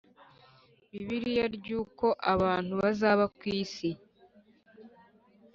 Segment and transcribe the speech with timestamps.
[0.91, 3.89] Bibiliya ry uko abantu bazaba ku isi